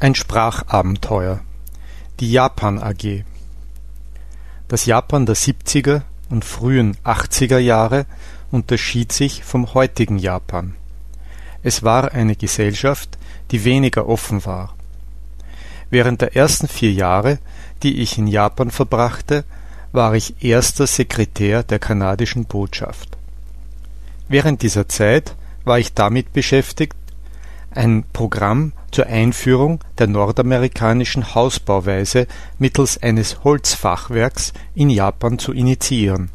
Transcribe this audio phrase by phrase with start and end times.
[0.00, 1.40] Ein Sprachabenteuer.
[2.18, 3.22] Die Japan AG.
[4.66, 8.04] Das Japan der 70er und frühen 80er Jahre
[8.50, 10.74] unterschied sich vom heutigen Japan.
[11.62, 13.18] Es war eine Gesellschaft,
[13.52, 14.74] die weniger offen war.
[15.90, 17.38] Während der ersten vier Jahre,
[17.84, 19.44] die ich in Japan verbrachte,
[19.92, 23.16] war ich erster Sekretär der kanadischen Botschaft.
[24.28, 26.96] Während dieser Zeit war ich damit beschäftigt,
[27.76, 32.26] ein Programm zur Einführung der nordamerikanischen Hausbauweise
[32.58, 36.30] mittels eines Holzfachwerks in Japan zu initiieren.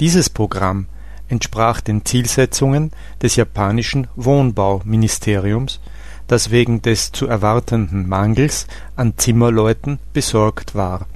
[0.00, 0.86] Dieses Programm
[1.28, 5.80] entsprach den Zielsetzungen des japanischen Wohnbauministeriums,
[6.26, 8.66] das wegen des zu erwartenden Mangels
[8.96, 11.06] an Zimmerleuten besorgt war,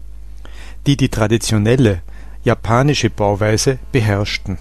[0.87, 2.03] die die traditionelle
[2.43, 4.59] japanische Bauweise beherrschten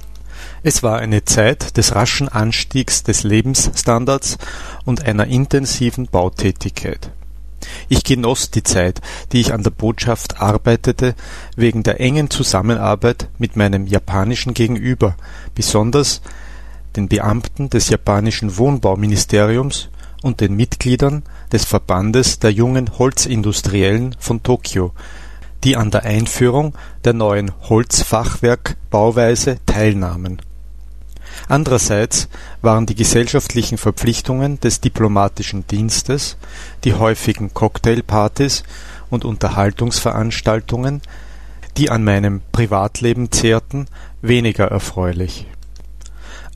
[0.62, 4.38] es war eine Zeit des raschen Anstiegs des Lebensstandards
[4.86, 7.12] und einer intensiven Bautätigkeit.
[7.88, 11.16] Ich genoss die Zeit, die ich an der Botschaft arbeitete,
[11.56, 15.16] wegen der engen Zusammenarbeit mit meinem japanischen Gegenüber,
[15.56, 16.22] besonders
[16.96, 19.90] den Beamten des japanischen Wohnbauministeriums
[20.22, 24.94] und den Mitgliedern des Verbandes der jungen Holzindustriellen von Tokio,
[25.64, 30.42] die an der Einführung der neuen Holzfachwerkbauweise teilnahmen
[31.48, 32.28] Andererseits
[32.62, 36.38] waren die gesellschaftlichen Verpflichtungen des diplomatischen Dienstes,
[36.84, 38.64] die häufigen Cocktailpartys
[39.10, 41.02] und Unterhaltungsveranstaltungen,
[41.78, 43.88] die an meinem Privatleben zehrten,
[44.22, 45.48] weniger erfreulich.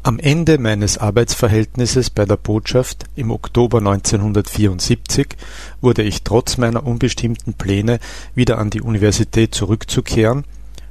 [0.05, 5.37] Am Ende meines Arbeitsverhältnisses bei der Botschaft im Oktober 1974
[5.79, 7.99] wurde ich trotz meiner unbestimmten Pläne
[8.35, 10.43] wieder an die Universität zurückzukehren,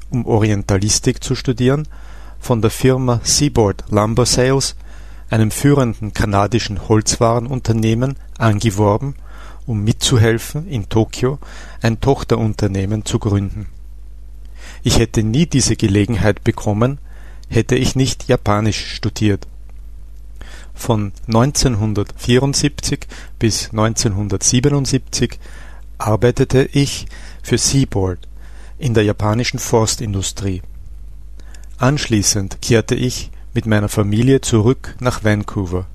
[0.08, 1.86] um Orientalistik zu studieren
[2.42, 4.74] von der Firma Seaboard Lumber Sales,
[5.30, 9.14] einem führenden kanadischen Holzwarenunternehmen, angeworben,
[9.64, 11.38] um mitzuhelfen, in Tokio
[11.82, 13.68] ein Tochterunternehmen zu gründen.
[14.82, 16.98] Ich hätte nie diese Gelegenheit bekommen,
[17.48, 19.46] hätte ich nicht Japanisch studiert.
[20.74, 23.06] Von 1974
[23.38, 25.38] bis 1977
[25.96, 27.06] arbeitete ich
[27.40, 28.18] für Seaboard
[28.78, 30.62] in der japanischen Forstindustrie
[31.82, 35.86] Anschließend kehrte ich mit meiner Familie zurück nach Vancouver.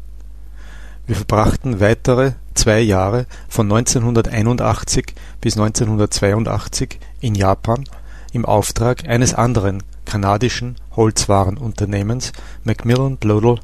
[1.05, 7.85] Wir verbrachten weitere zwei Jahre von 1981 bis 1982 in Japan
[8.33, 12.33] im Auftrag eines anderen kanadischen Holzwarenunternehmens
[12.65, 13.59] Macmillan Bloedel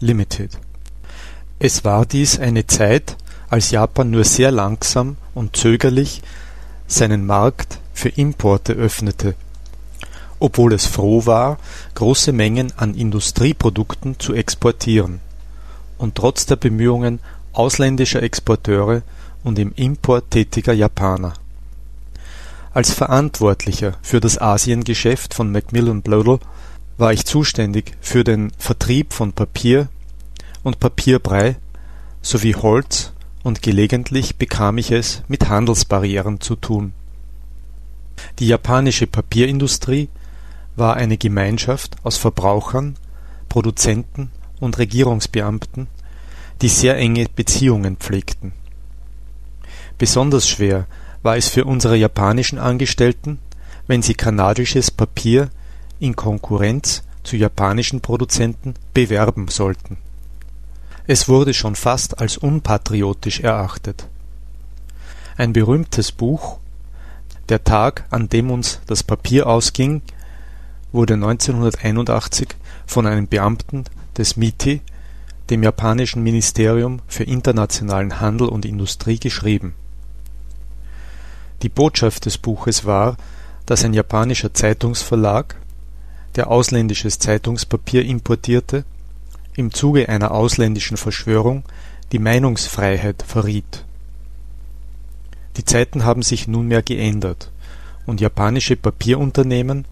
[0.00, 0.58] Limited.
[1.58, 3.18] Es war dies eine Zeit,
[3.50, 6.22] als Japan nur sehr langsam und zögerlich
[6.86, 9.34] seinen Markt für Importe öffnete
[10.38, 11.58] obwohl es froh war,
[11.94, 15.20] große Mengen an Industrieprodukten zu exportieren,
[15.98, 17.20] und trotz der Bemühungen
[17.52, 19.02] ausländischer Exporteure
[19.42, 21.34] und im Import tätiger Japaner.
[22.74, 26.40] Als Verantwortlicher für das Asiengeschäft von Macmillan Bloedel
[26.98, 29.88] war ich zuständig für den Vertrieb von Papier
[30.62, 31.56] und Papierbrei
[32.20, 36.92] sowie Holz und gelegentlich bekam ich es mit Handelsbarrieren zu tun.
[38.40, 40.08] Die japanische Papierindustrie
[40.76, 42.96] war eine Gemeinschaft aus Verbrauchern,
[43.48, 45.88] Produzenten und Regierungsbeamten,
[46.62, 48.52] die sehr enge Beziehungen pflegten.
[49.98, 50.86] Besonders schwer
[51.22, 53.38] war es für unsere japanischen Angestellten,
[53.86, 55.50] wenn sie kanadisches Papier
[55.98, 59.96] in Konkurrenz zu japanischen Produzenten bewerben sollten.
[61.06, 64.08] Es wurde schon fast als unpatriotisch erachtet.
[65.36, 66.58] Ein berühmtes Buch
[67.48, 70.02] Der Tag, an dem uns das Papier ausging,
[70.96, 72.48] wurde 1981
[72.86, 73.84] von einem Beamten
[74.16, 74.80] des MITI,
[75.50, 79.74] dem japanischen Ministerium für internationalen Handel und Industrie, geschrieben.
[81.62, 83.18] Die Botschaft des Buches war,
[83.66, 85.56] dass ein japanischer Zeitungsverlag,
[86.34, 88.84] der ausländisches Zeitungspapier importierte,
[89.54, 91.62] im Zuge einer ausländischen Verschwörung
[92.12, 93.84] die Meinungsfreiheit verriet.
[95.58, 97.50] Die Zeiten haben sich nunmehr geändert,
[98.06, 99.84] und japanische Papierunternehmen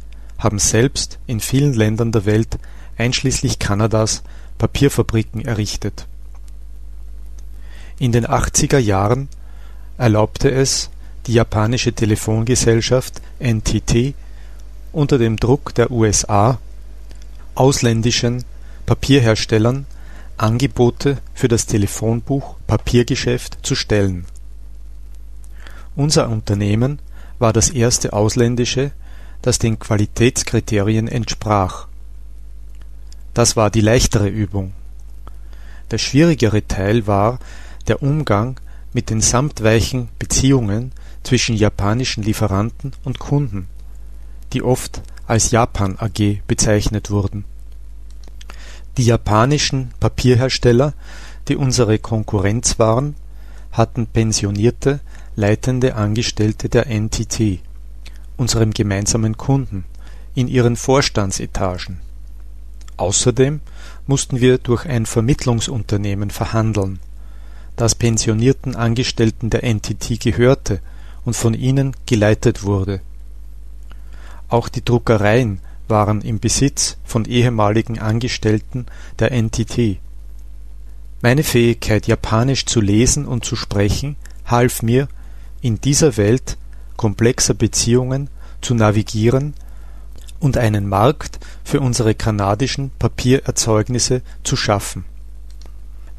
[0.44, 2.58] haben selbst in vielen Ländern der Welt,
[2.96, 4.22] einschließlich Kanadas,
[4.58, 6.06] Papierfabriken errichtet.
[7.98, 9.28] In den 80er Jahren
[9.98, 10.90] erlaubte es
[11.26, 14.14] die japanische Telefongesellschaft NTT
[14.92, 16.58] unter dem Druck der USA
[17.54, 18.44] ausländischen
[18.86, 19.86] Papierherstellern
[20.36, 24.26] Angebote für das Telefonbuch Papiergeschäft zu stellen.
[25.96, 26.98] Unser Unternehmen
[27.38, 28.90] war das erste ausländische
[29.44, 31.86] das den Qualitätskriterien entsprach.
[33.34, 34.72] Das war die leichtere Übung.
[35.90, 37.38] Der schwierigere Teil war
[37.86, 38.58] der Umgang
[38.94, 40.92] mit den samtweichen Beziehungen
[41.24, 43.66] zwischen japanischen Lieferanten und Kunden,
[44.54, 47.44] die oft als Japan AG bezeichnet wurden.
[48.96, 50.94] Die japanischen Papierhersteller,
[51.48, 53.14] die unsere Konkurrenz waren,
[53.72, 55.00] hatten pensionierte
[55.36, 57.60] leitende Angestellte der NTT,
[58.36, 59.84] unserem gemeinsamen Kunden,
[60.34, 62.00] in ihren Vorstandsetagen.
[62.96, 63.60] Außerdem
[64.06, 66.98] mussten wir durch ein Vermittlungsunternehmen verhandeln,
[67.76, 70.80] das pensionierten Angestellten der NTT gehörte
[71.24, 73.00] und von ihnen geleitet wurde.
[74.48, 78.86] Auch die Druckereien waren im Besitz von ehemaligen Angestellten
[79.18, 79.98] der NTT.
[81.22, 84.16] Meine Fähigkeit, Japanisch zu lesen und zu sprechen,
[84.46, 85.08] half mir,
[85.62, 86.58] in dieser Welt
[86.96, 88.28] komplexer Beziehungen
[88.60, 89.54] zu navigieren
[90.40, 95.04] und einen Markt für unsere kanadischen Papiererzeugnisse zu schaffen.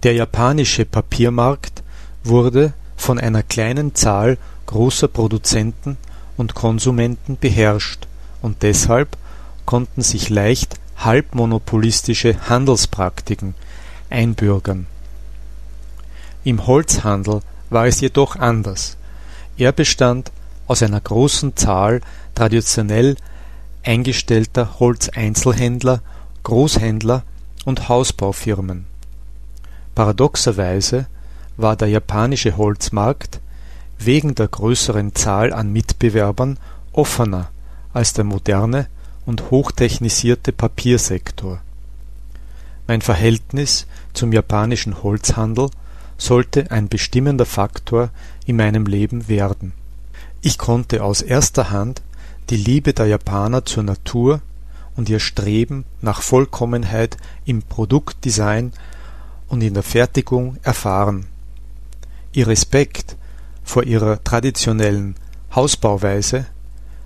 [0.03, 1.83] Der japanische Papiermarkt
[2.23, 5.97] wurde von einer kleinen Zahl großer Produzenten
[6.37, 8.07] und Konsumenten beherrscht
[8.41, 9.17] und deshalb
[9.65, 13.53] konnten sich leicht halbmonopolistische Handelspraktiken
[14.09, 14.87] einbürgern.
[16.43, 18.97] Im Holzhandel war es jedoch anders.
[19.57, 20.31] Er bestand
[20.67, 22.01] aus einer großen Zahl
[22.33, 23.15] traditionell
[23.83, 26.01] eingestellter Holzeinzelhändler,
[26.43, 27.23] Großhändler
[27.65, 28.85] und Hausbaufirmen.
[29.93, 31.07] Paradoxerweise
[31.57, 33.39] war der japanische Holzmarkt
[33.97, 36.57] wegen der größeren Zahl an Mitbewerbern
[36.91, 37.49] offener
[37.93, 38.87] als der moderne
[39.25, 41.61] und hochtechnisierte Papiersektor.
[42.87, 45.69] Mein Verhältnis zum japanischen Holzhandel
[46.17, 48.09] sollte ein bestimmender Faktor
[48.45, 49.73] in meinem Leben werden.
[50.47, 52.03] Ich konnte aus erster Hand
[52.51, 54.41] die Liebe der Japaner zur Natur
[54.95, 58.71] und ihr Streben nach Vollkommenheit im Produktdesign
[59.47, 61.25] und in der Fertigung erfahren.
[62.31, 63.15] Ihr Respekt
[63.63, 65.15] vor ihrer traditionellen
[65.55, 66.45] Hausbauweise,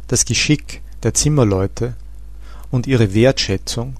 [0.10, 1.96] das Geschick der Zimmerleute
[2.72, 3.96] und ihre Wertschätzung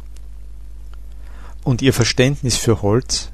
[1.64, 3.30] und ihr Verständnis für Holz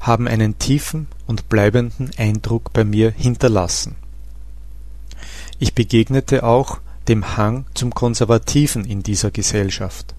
[0.00, 3.96] haben einen tiefen und bleibenden Eindruck bei mir hinterlassen.
[5.64, 10.14] Ich begegnete auch dem Hang zum Konservativen in dieser Gesellschaft.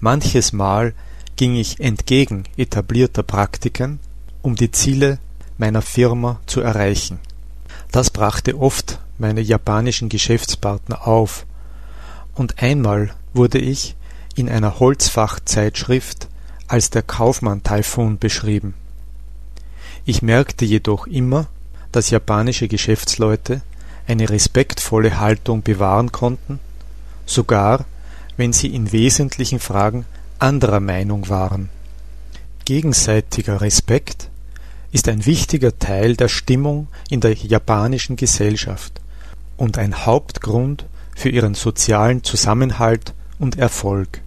[0.00, 0.94] Manches Mal
[1.36, 4.00] ging ich entgegen etablierter Praktiken,
[4.40, 5.18] um die Ziele
[5.58, 7.18] meiner Firma zu erreichen.
[7.92, 11.44] Das brachte oft meine japanischen Geschäftspartner auf,
[12.34, 13.96] und einmal wurde ich
[14.34, 16.26] in einer Holzfachzeitschrift
[16.68, 18.72] als der Kaufmann-Taifun beschrieben.
[20.06, 21.48] Ich merkte jedoch immer,
[21.92, 23.60] dass japanische Geschäftsleute
[24.08, 26.58] eine respektvolle Haltung bewahren konnten,
[27.26, 27.84] sogar
[28.36, 30.06] wenn sie in wesentlichen Fragen
[30.38, 31.68] anderer Meinung waren.
[32.64, 34.30] Gegenseitiger Respekt
[34.90, 39.00] ist ein wichtiger Teil der Stimmung in der japanischen Gesellschaft
[39.56, 44.22] und ein Hauptgrund für ihren sozialen Zusammenhalt und Erfolg